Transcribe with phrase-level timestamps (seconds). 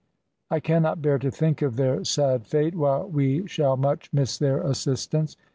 [0.49, 4.59] I cannot bear to think of their sad fate, while we shall much miss their
[4.63, 5.37] assistance.